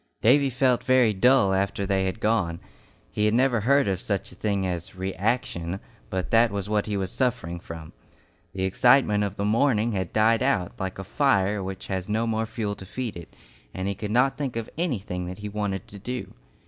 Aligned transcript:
Davy 0.19 0.49
felt 0.49 0.83
very 0.83 1.13
dull 1.13 1.53
after 1.53 1.85
they 1.85 2.05
had 2.05 2.19
gone. 2.19 2.59
He 3.11 3.25
had 3.25 3.35
never 3.35 3.59
heard 3.61 3.87
of 3.87 4.01
such 4.01 4.31
a 4.31 4.35
thing 4.35 4.65
as 4.65 4.95
"reaction," 4.95 5.79
but 6.09 6.31
that 6.31 6.49
was 6.49 6.67
what 6.67 6.87
he 6.87 6.97
was 6.97 7.11
suffering 7.11 7.59
from. 7.59 7.93
The 8.53 8.63
excitement 8.63 9.23
of 9.23 9.35
the 9.35 9.45
morning 9.45 9.91
had 9.91 10.11
died 10.11 10.41
out 10.41 10.71
like 10.79 10.97
a 10.97 11.03
fire 11.03 11.61
which 11.61 11.85
has 11.85 12.09
no 12.09 12.25
more 12.25 12.47
fuel 12.47 12.73
to 12.77 12.85
feed 12.87 13.15
it, 13.15 13.35
and 13.75 13.87
he 13.87 13.93
could 13.93 14.09
not 14.09 14.39
think 14.39 14.55
of 14.55 14.71
anything 14.75 15.27
that 15.27 15.37
he 15.37 15.49
wanted 15.49 15.87
to 15.89 15.99
do. 15.99 16.33